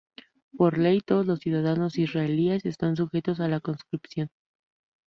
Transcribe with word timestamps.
Por 0.57 0.79
ley, 0.79 1.01
todos 1.01 1.27
los 1.27 1.41
ciudadanos 1.41 1.99
israelíes 1.99 2.65
están 2.65 2.95
sujetos 2.95 3.39
a 3.39 3.47
la 3.47 3.59
conscripción. 3.59 4.29